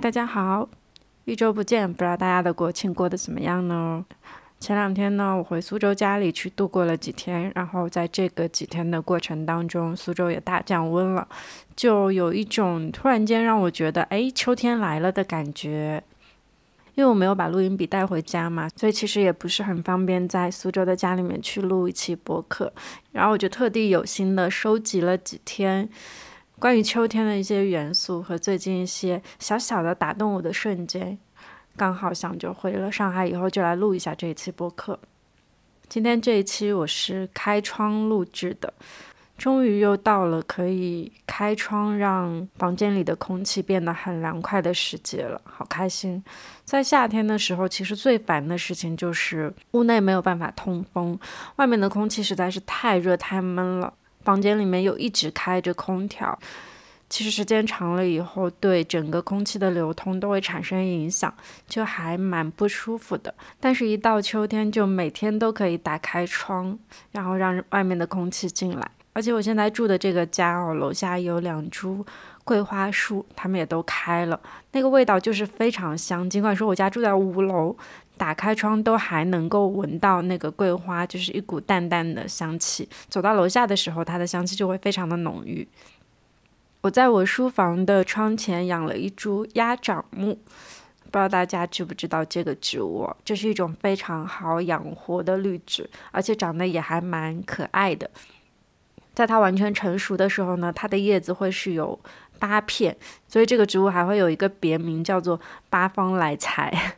[0.00, 0.66] 大家好，
[1.26, 4.02] 一周不见，不知道大家的国庆过得怎么样呢？
[4.58, 11.28] 前两天呢，我回苏州家里去度过了几天，然后在这个几天的过程当中，苏州也大降温了，
[11.76, 16.02] 就有一种突然间让我觉得，哎，秋天来了的感觉。
[16.94, 22.72] 因为我没有把录音笔带回家嘛，所以其实也不是很方便在苏州的家里面去录一期播客，
[23.12, 25.90] 然后我就特地有心的收集了几天。
[26.60, 31.18] 关于秋天的一些元素和最近一些小小的打动我的瞬间，
[31.74, 35.00] 刚好想着回了上海以后就来录一下这一期播客。
[35.88, 38.70] 今天这一期我是开窗录制的，
[39.38, 46.22] 终于又到了可以开窗让房间里的空气变得很凉快的时节了，好开心！
[46.66, 51.18] 在夏天的时候，其实最烦的事情就是屋内没有办法通风，
[51.56, 53.94] 外面的空气实在是太热太闷了。
[54.30, 56.38] 房间里面又一直开着空调，
[57.08, 61.34] 其实时间长了以后，对整个空气的流通都会产生影响，
[61.66, 63.34] 就还蛮不舒服的。
[63.58, 66.78] 但是，一到秋天，就每天都可以打开窗，
[67.10, 68.88] 然后让外面的空气进来。
[69.14, 72.06] 而且，我现在住的这个家哦，楼下有两株
[72.44, 76.30] 桂花树，它们也都开了，那个味道就是非常香。
[76.30, 77.76] 尽管说我家住在五楼。
[78.20, 82.86] 打开窗都还能够闻到那个桂花，就是一股淡淡的香气。
[83.08, 85.66] 走到楼下的时候，它的香气就会非常的浓郁。
[86.82, 93.10] 我在我书房的窗前养了一株鸭掌木，不知道大家知不知道这个植物？
[93.24, 98.10] 这是一种非常好养活的绿植，而且长得也还蛮可爱的。
[99.14, 101.98] 在它完全成熟的时候呢，它的叶子会是有
[102.38, 102.94] 八片，
[103.26, 105.40] 所以这个植物还会有一个别名叫做
[105.70, 106.96] 八方来财。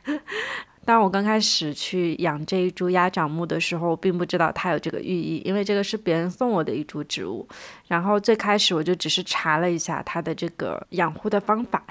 [0.84, 7.46] 当我刚开始去养这一株鸭掌木的时候，并不知道它有这个寓意，因为这个是别人送我的一株植物。
[7.86, 11.82] 然后最开始我就只是查了一下它的这个养护的方法。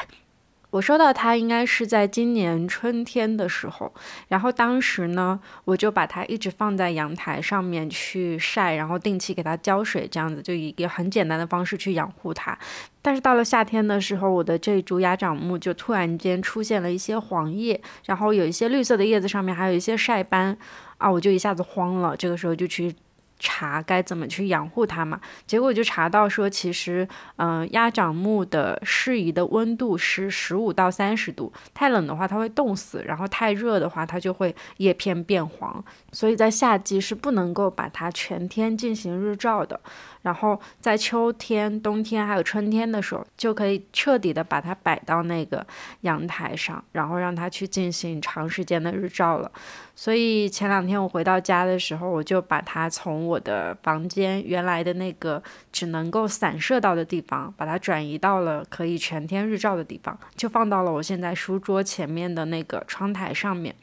[0.71, 3.93] 我收到它应该是在今年春天的时候，
[4.29, 12.57] 然后当时呢，我就把它一直放在阳台上面去晒，然后定期给它浇水，这样子就以一个很简单的方式去养护它。
[13.01, 20.57] 但是到了夏天的时候，我的这株鸭掌木就突然间出现了一些黄叶，然后有一些绿色的叶子上面还有一些晒斑，
[20.97, 22.95] 啊，我就一下子慌了，这个时候就去。
[23.41, 25.19] 查该怎么去养护它嘛？
[25.47, 27.05] 结果就查到说，其实，
[27.37, 39.79] 嗯，鸭掌木的适宜的温度是十五到三十度，太冷的话它会冻死，然后太热的话它就会叶片变黄，所以在夏季是不能够把它全天进行日照的。
[40.21, 45.65] 然后在秋天、冬天还有春天的时候，就可以彻底的把它摆到那个
[46.01, 49.51] 阳台上，然后让它去进行长时间的日照了。
[49.95, 63.73] 所以前两天我回到家的时候，我就把它从我的房间原来的那个只能够散射到的地方，把它转移到了可以全天日照的地方，就放到了我现在书桌前面的那个窗台上面。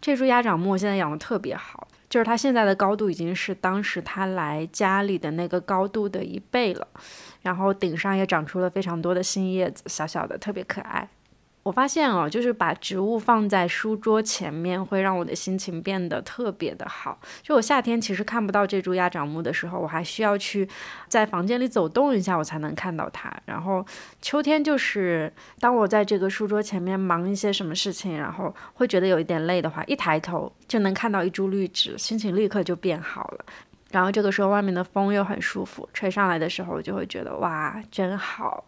[0.00, 1.86] 这株鸭掌木现在养的特别好。
[2.10, 6.84] 就是它现在的高度已经是当时它来家里的那个高度的一倍了，
[7.42, 11.08] 然后顶上也长出了非常多的新叶子，小小的，特别可爱。
[11.62, 17.18] 我发现哦，就是把植物放在书桌前面，会让我的心情变得特别的好。
[17.42, 20.66] 就我夏天其实看不到这株鸭掌木的时候，我还需要去
[21.06, 23.30] 在房间里走动一下，我才能看到它。
[23.44, 23.84] 然后
[24.22, 33.44] 秋天就是当我在这个书桌前面忙一些什么事情，然后会觉得有一点累的话，一抬头就能看到一株绿植，心情立刻就变好了。
[33.90, 38.64] 然后这个时候外面的风又很舒服，吹上来的时候，我就会觉得哇，真好。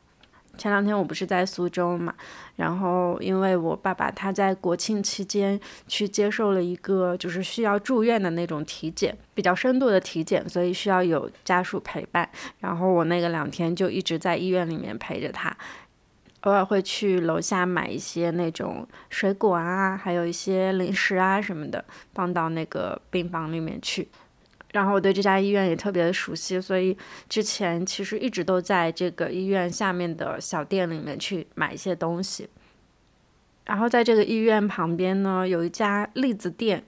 [0.58, 2.14] 前两天我不是在苏州嘛，
[2.56, 5.58] 然后因为我爸爸他在国庆期间
[5.88, 12.28] 去接受了一个就是需要住院的那种体检，比较深度的体检，所以需要有家属陪伴。
[12.60, 15.56] 然后我那个两天就一直在医院里面陪着他，
[16.42, 24.08] 偶尔会去楼下买一些那种水果啊，还有一些零食啊什么的，放到那个病房里面去。
[24.72, 26.96] 然后我对这家医院也特别的熟悉，所以
[27.28, 32.48] 之前其实一直都在这个医院下面的小店里面去买一些东西。
[33.64, 36.82] 然后在这个医院旁边呢，有一家栗子店，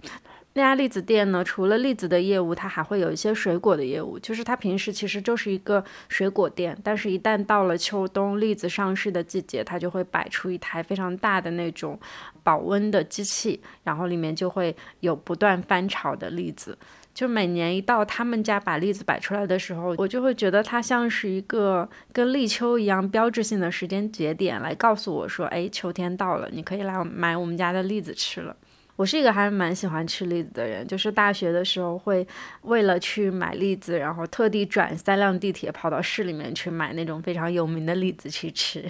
[0.54, 4.18] 那家栗子店呢，除了栗子的业务，它还会有一些水果的业务。
[4.18, 11.98] 就是它平时其实就是一个水果店，但是一旦到了秋冬栗子上市的季节，它就会摆出一台非常大的那种
[12.42, 16.76] 保温的机器，然后里面就会有不断翻炒的栗子。
[17.14, 28.56] 就每年一到他们家把栗子摆出来的时候，我就会觉得它像是一个跟立秋一样标志性的时间节点，来告诉我说，哎，秋天到了，你可以来买我们家的栗子吃了。
[28.96, 32.26] 我是一个还蛮喜欢吃栗子的人，就是大学的时候会
[32.62, 38.84] 为了去买栗子，然后特地转三辆地铁跑到市里面去买那种非常有名的栗子去吃。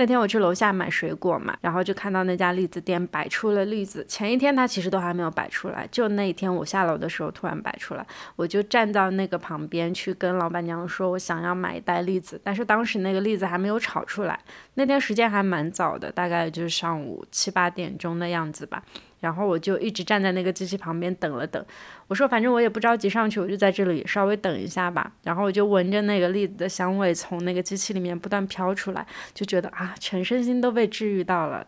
[0.00, 4.02] 那天我去楼下买水果嘛，然后就看到那家栗子店摆出了栗子。
[4.08, 12.40] 前一天他其实都还没有摆出来，就那一天我下楼的时候突然摆出来，我就站到那个旁边去跟老板娘说，我想要买一袋栗子。
[12.42, 14.40] 但是当时那个栗子还没有炒出来，
[14.72, 18.82] 那天时间还蛮早的，大概就是上午七八点钟的样子吧。
[19.20, 21.62] 然后我就一直站在那个机器旁边等了等，
[22.08, 25.12] 我说反正我也不着急上去，我就在这里稍微等一下吧。
[25.22, 31.66] 然后我就闻着那个栗子的香味从那个机器里面不断飘出来，就觉得啊，全身心都被治愈到了。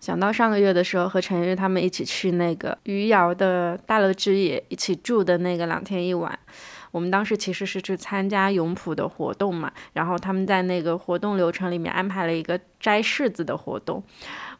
[0.00, 6.38] 想到上个月的时候和陈玉他们一起去那个余姚的大乐之野一起住的那个两天一晚，
[6.92, 14.00] 我们当时其实是去参加永璞的活动嘛，然后他们在那个活动流程里面安排了一个摘柿子的活动。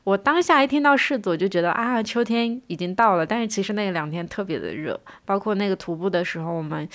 [0.09, 3.27] 我当下一听到柿子，我就觉得啊，秋天已经到了。
[3.27, 6.89] 但是其实那两天特别的热，包括那个徒步的时候，我们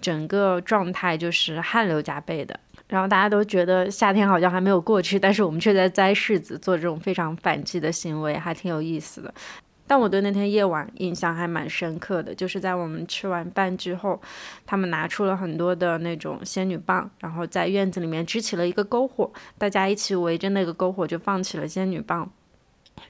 [0.00, 2.56] 整个状态就是汗流浃背的。
[2.86, 9.34] 然后大家都觉得夏天好像还没有过去，但是我们却在摘柿子，做这种非常反季的行为，还挺有意思的。
[9.88, 14.20] 但我对那天夜晚印象还蛮深刻的，就是在我们吃完饭之后，
[14.64, 19.28] 他们拿出了很多的那种仙女棒，然后在院子里面支起了一个篝火，
[19.58, 22.30] 大家一起围着那个篝火就放起了仙女棒。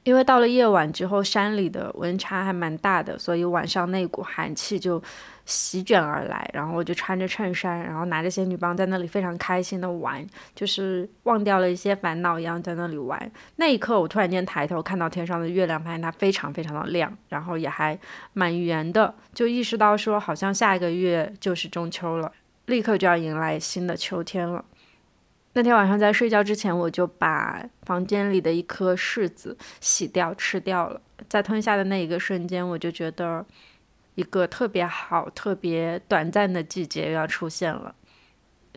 [0.04, 5.02] 因为到了夜晚之后，山里的温差还蛮大的，所以晚上那股寒气就
[5.44, 6.48] 席卷而来。
[6.52, 13.30] 然后我就穿着衬衫，然后拿着仙女棒在那里非常开心的玩，就是忘掉了一些烦恼一样在那里玩。
[13.56, 17.98] 那一刻，我突然间抬头看到天上的月亮，发现它非常非常的亮，然后也还
[18.32, 22.32] 蛮圆的，就意识到说好像下一个月就是中秋了，
[22.66, 24.64] 立刻就要迎来新的秋天了。
[25.52, 31.00] 那天晚上在睡觉之前，我就把房间里的一颗柿子洗掉吃掉了。
[31.28, 33.44] 在吞下的那一个瞬间，我就觉得
[34.14, 37.94] 一个特别好、特别短暂的季节又要出现了。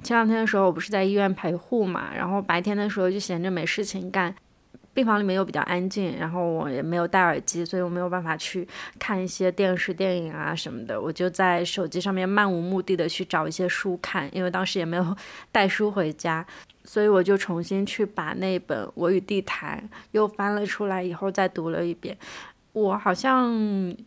[0.01, 4.33] 前两天的时候，我不是在医院陪护嘛，然后白天的时候就闲着没事情干。
[4.93, 8.67] 病房里面又比较安静，然后我也没有戴耳机，所以我没有办法去
[8.99, 10.99] 看一些电视、电影啊什么的。
[10.99, 15.17] 我就在手机上面漫无目的的去找一些书看，因为当时也没有
[15.51, 16.45] 带书回家，
[16.83, 22.15] 所以我就重新去把那本《我与地坛》又翻了出来，以后再读了一遍。
[22.73, 23.53] 我好像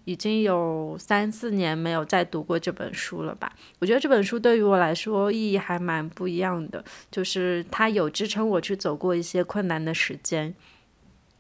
[0.07, 3.53] 已经有三四年没有再读过这本书了吧？
[3.79, 10.53] 我觉得这本书对于我来说意义还蛮不一样的，就是它有支撑我去走过一些困难的时间。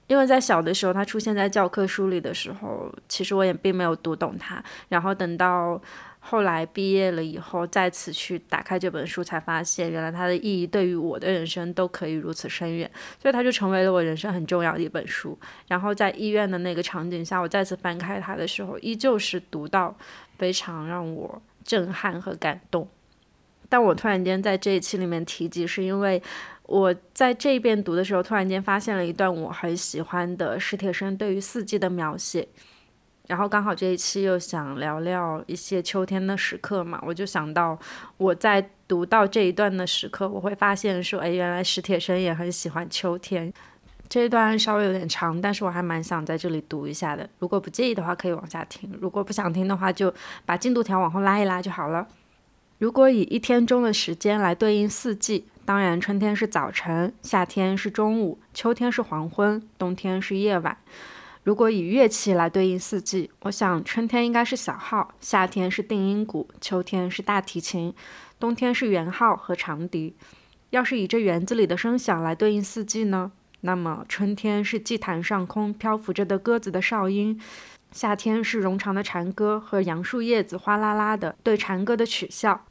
[0.06, 4.62] 因为在小的时候，它出现在教科书里的时候，其实我也并没有读懂它。
[4.88, 5.80] 然后等到
[6.20, 12.88] 后来毕业了以后，再次去打开这本书，才发现原来它的意义对于我的人生都可以如此深远。
[13.20, 15.36] 所以它就成为了我人生很重要的一本书。
[15.66, 19.96] 然后在医院的那个场景下，我再次翻开它的时候，依旧是读到
[20.38, 22.88] 非常让我震撼和感动。
[23.68, 26.22] 但我突然间在这一期里面提及，是因为。
[26.66, 32.48] 我在这一遍读的时候，突然间发现了一段我很喜欢的史铁生对于四季的描写，
[33.28, 37.78] 然后刚好这一期又想聊聊一些秋天的时刻嘛，我就想到
[38.16, 43.52] 我在读到这一段的时刻，我会发现说，哎，原来史铁生也很喜欢秋天。
[44.08, 47.28] 这一段稍微有点长，但是我还蛮想在这里读一下的。
[47.38, 50.12] 如果不介意的话，可以往下听；如果不想听的话，就
[50.44, 52.08] 把进度条往后拉一拉就好了。
[52.78, 55.46] 如果以一天中的时间来对应四季。
[55.66, 60.78] 当然，春天是早晨，夏天是中午，秋天是黄昏，冬天是夜晚。
[61.42, 67.92] 如果以乐器来对应四季，我想春天应该是小号，夏天是定音鼓，秋天是大提琴，
[68.38, 70.14] 冬天是圆号和长笛。
[70.70, 73.32] 要是以这园子里的声响来对应四季呢？
[73.62, 77.40] 那么春天是祭坛上空漂浮着的鸽子的哨音，
[77.90, 82.64] 夏天是冗长的蝉歌和杨树叶子哗啦啦的对蝉歌的取笑。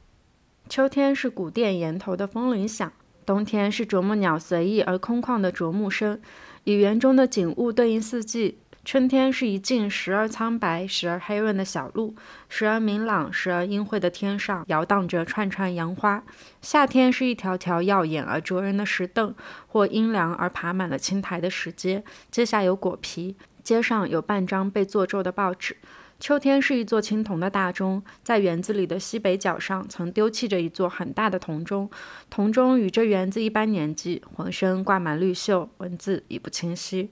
[0.67, 2.91] 秋天是古殿檐头的风铃响，
[3.23, 6.19] 冬天是啄木鸟随意而空旷的啄木声。
[6.63, 12.15] 以园中的景物对应四季，春天是一径时而苍白、时而黑润的小路，
[12.49, 16.23] 时而明朗、时而阴晦的天上摇荡着串串杨花。
[16.61, 19.35] 夏天是一条条耀眼而灼人的石凳，
[19.67, 25.77] 或阴凉而爬满了青苔的石阶，阶下有果皮，阶上有半张被做皱的报纸。
[26.25, 31.87] 秋天是一座青铜的大钟，在园子里的西北角上，曾丢弃着一座很大的铜钟。
[32.31, 37.11] 铜钟与这园子一般年纪，浑身挂满绿锈，文字已不清晰。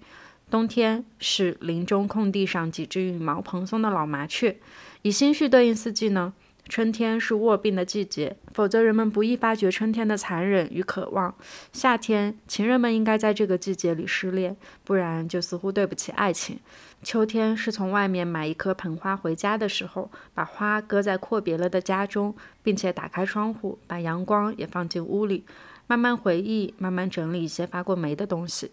[0.49, 4.57] 冬天是林中空地上几只羽毛蓬松的老麻雀。
[5.03, 6.33] 以心绪对应四季呢？
[6.69, 11.35] 春天是卧病的季节，否则人们不易发觉春天的残忍与渴望。
[11.71, 16.57] 夏天，情人们应该在这个季节里失恋，不然就似乎对不起爱情。
[17.03, 25.43] 秋天是从外面买一颗盆花回家的时候，把花搁在阔别了的家中，并且打开窗户，把阳光也放进屋里。
[25.85, 28.71] 慢慢回忆，慢慢整理一些发过霉的东西。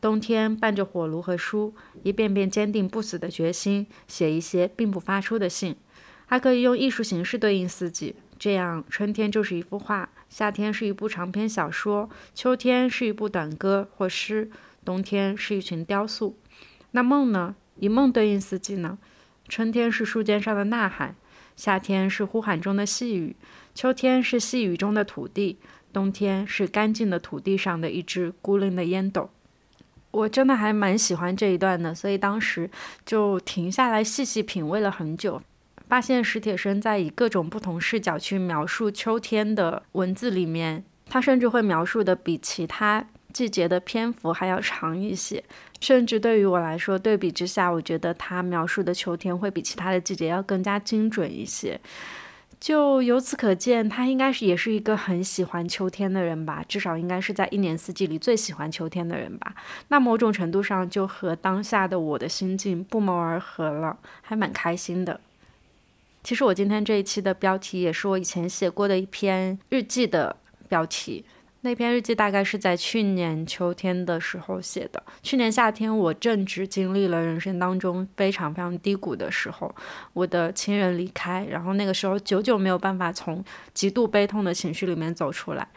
[0.00, 1.72] 冬天伴着火炉和书，
[2.02, 5.76] 一遍遍坚定不死的决心，写一些并不发出的信。
[6.30, 14.48] 还可以用艺术形式对应四季，这样春天就是一幅画，夏天是一部长篇小说，秋天是一部短歌或诗，
[14.84, 16.38] 冬天是一群雕塑。
[16.92, 17.56] 那梦呢？
[17.80, 18.98] 以梦对应四季呢？
[19.48, 21.16] 春天是树尖上的呐喊，
[21.56, 23.34] 夏天是呼喊中的细雨，
[23.74, 25.58] 秋天是细雨中的土地，
[25.92, 29.30] 冬天是干净的土地上的一只孤零的烟斗。
[30.12, 32.70] 我真的还蛮喜欢这一段的，所以当时
[33.04, 35.42] 就停下来细细品味了很久，
[35.90, 45.42] 发现史铁生在以各种不同视角去描述秋天的文字里面，他甚至会描述的比其他季节的篇幅还要长一些，
[45.80, 51.80] 甚至对于我来说，对比之下，我觉得他描述的秋天会比其他的季节要更加精准一些。
[52.60, 59.56] 就由此可见，他应该是也是一个很喜欢秋天的人吧，至少应该是在一年四季里最喜欢秋天的人吧。
[59.88, 65.18] 那某种程度上就和当下的我的心境不谋而合了，还蛮开心的。
[66.22, 70.36] 其实我今天这一期的标题也是我以前写过的一篇日记的
[70.68, 71.24] 标题。
[71.62, 75.02] 那篇日记大概是在去年秋天的时候写的。
[75.22, 79.74] 去年夏天，我正值经历了人生当中非常非常低谷的时候，
[80.14, 85.68] 我的亲人离开，然后那个时候久久没有办法从极度悲痛的情绪里面走出来。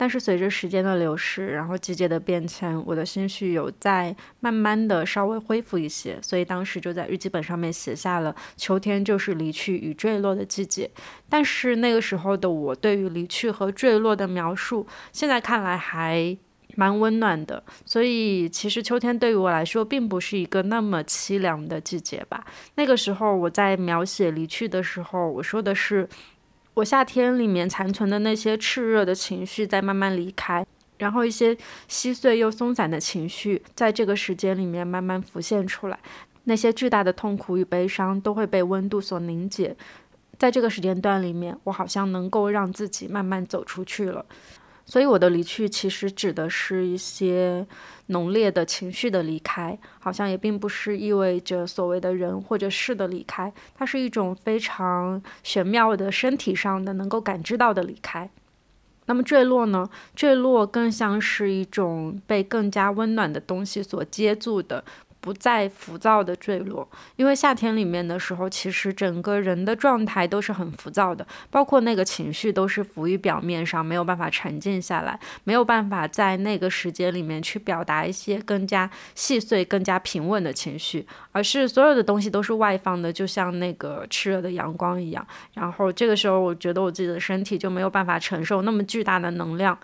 [0.00, 10.90] 但是随着时间的流逝，然后季节的变迁，我的心绪有在慢慢的稍微恢复一些，所以当时就在日记本上面写下了“秋天就是离去与坠落的季节”。
[11.28, 16.34] 但是那个时候的我对于离去和坠落的描述，现在看来还
[16.76, 17.62] 蛮温暖的。
[17.84, 22.46] 所以其实秋天对于我来说，并不是一个那么凄凉的季节吧。
[22.76, 26.08] 那个时候我在描写离去的时候，我说的是。
[26.74, 30.64] 我夏天里面残存的那些炽热的情绪在慢慢离开，
[30.98, 31.56] 然后一些
[31.88, 35.98] 稀碎又松散的情绪在这个时间里面慢慢浮现出来，
[36.44, 39.76] 那些巨大的痛苦与悲伤都会被温度所凝结，
[40.38, 44.24] 在这个时间段里面，我好像能够让自己慢慢走出去了。
[44.90, 47.64] 所以我的离去其实指的是一些
[48.06, 58.28] 浓烈的情绪的离开，好像也并不是意味着所谓的人或者事的离开，它是一种非常玄妙的身体上的能够感知到的离开。
[59.06, 59.88] 那么坠落呢？
[60.16, 64.84] 坠落更像是一种被更加温暖的东西所接住的。
[65.20, 85.26] 不再浮躁的坠落，因为夏天里面的时候，其实整个人的状态都是很浮躁的，包括那个情绪都是浮于表面上，没有办法沉静下来，没有办法在那个时间里面去表达一些更加细碎、更加平稳的情绪，而是所有的东西都是外放的，就像那个炽热的阳光一样。
[85.54, 89.78] 然后这个时候，我觉得我自己的身体就没有办法承受那么巨大的能量。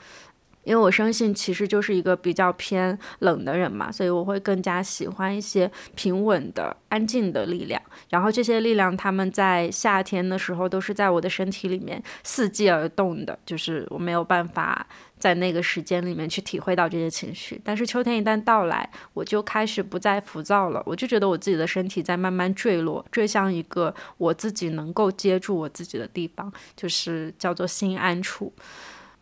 [0.67, 7.81] 因为我生性其实就是一个比较偏冷的人嘛，所以我会更加喜欢一些平稳的、安静的力量。
[8.11, 14.85] 然后这些力量，他们在夏天的时候都是在我的身体里面伺机而动的，就是我没有办法
[15.17, 17.61] 在那个时间里面去体会到这些情绪。
[17.63, 28.53] 但是秋天一旦到来，我就开始不再浮躁了，我就觉得我自己的身体在慢慢坠落，坠向一个我自己能够接住我自己的地方，就是叫做心安处。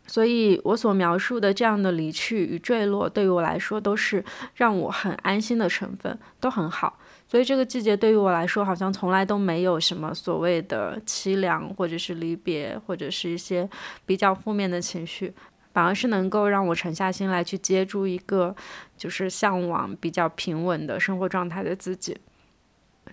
[0.06, 6.98] 所以，我所描述的这样的离去与坠落，对于我来说都是让我很安心的成分，都很好。
[7.26, 13.68] 所以，这个季节对于我来说，好像从来都没有什么所谓的凄凉，或者是离别，或者是一些
[14.04, 15.32] 比较负面的情绪，
[15.72, 18.54] 反而是能够让我沉下心来去接住一个
[18.96, 22.16] 就是向往比较平稳的生活状态的自己。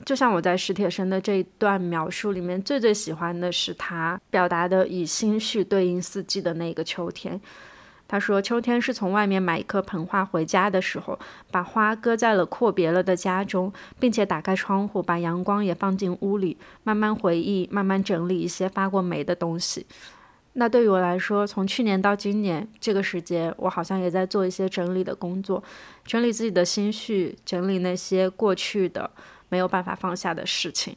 [0.06, 7.40] 就像我在史铁生的这一段描述里面，最最喜欢的是他表达的以心绪对应四季的那个秋天。
[8.08, 11.18] 他说，秋天是从外面买一棵盆花回家的时候，
[11.50, 19.86] 把花搁在了阔别了的家中，并且打开窗户，把阳光也放进屋里，慢慢回忆，慢慢整理一些发过霉的东西。
[20.54, 25.64] 那对于我来说，从去年到今年这个时节，我好像也在做一些整理的工作，
[26.04, 29.10] 整理自己的心绪，整理那些过去的。
[29.52, 30.96] 没有办法放下的事情，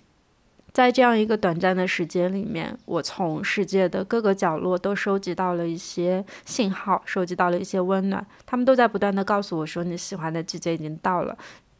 [0.72, 8.24] 在这样一个短暂的时间里面，我从世界的各个角落都收集到了一些信号，收集到了一些温暖。
[8.46, 11.36] 他们都在不断的告诉我说，你喜欢的季节已经到了。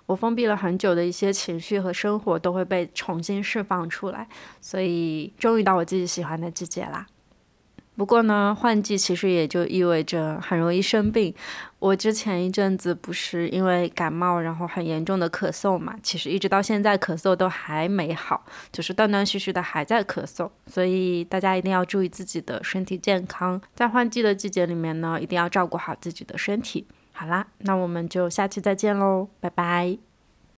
[0.07, 4.29] 我封闭了很久的一些情绪和生活都会被重新释放出来，
[4.61, 7.07] 所以终于到我自己喜欢的季节啦。
[7.97, 11.33] 不过呢，换季其实也就意味着很容易生病。
[11.79, 20.51] 我之前一阵子不是因为感冒，然后很严重的咳嗽嘛，其实一直到现在咳嗽都还没好，就是断断续续的还在咳嗽。
[20.67, 26.87] 所以大家一定要注意自己的身体健康，在换季的季节里面呢，一定要照顾好自己的身体。
[27.13, 30.14] 好啦，那我们就下期再见喽，拜拜。